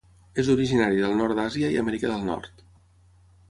[0.43, 2.69] És originari del nord d'Àsia i Amèrica del Nord.